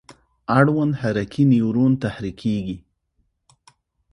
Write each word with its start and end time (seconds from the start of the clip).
اړوند 0.59 0.93
حرکي 1.01 1.43
نیورون 1.51 1.91
تحریکیږي. 2.03 2.77